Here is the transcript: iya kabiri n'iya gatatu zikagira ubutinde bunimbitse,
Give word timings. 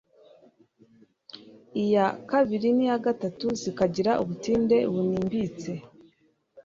iya 1.83 2.05
kabiri 2.29 2.67
n'iya 2.75 2.97
gatatu 3.05 3.45
zikagira 3.61 4.11
ubutinde 4.21 4.77
bunimbitse, 4.91 5.71